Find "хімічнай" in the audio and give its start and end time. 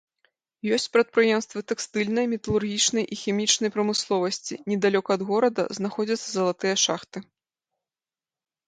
3.25-3.69